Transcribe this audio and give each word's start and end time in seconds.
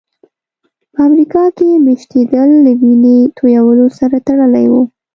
په 0.93 0.99
امریکا 1.09 1.43
کې 1.57 1.69
مېشتېدل 1.85 2.49
له 2.65 2.71
وینې 2.81 3.17
تویولو 3.37 3.85
سره 3.99 4.17
تړلي 4.27 4.65
وو. 4.71 4.81